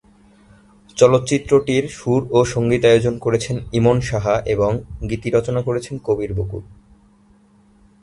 চলচ্চিত্রটির 0.97 1.83
সুর 1.89 2.21
ও 2.31 2.39
সঙ্গীতায়োজন 2.45 3.15
করেছেন 3.17 3.55
ইমন 3.73 3.97
সাহা 4.01 4.35
এবং 4.45 4.71
গীত 5.09 5.23
রচনা 5.35 5.61
করেছেন 5.61 5.95
কবির 6.03 6.31
বকুল। 6.33 6.63